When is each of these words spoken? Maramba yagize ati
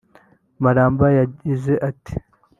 Maramba 0.63 1.05
yagize 1.17 1.73
ati 1.89 2.13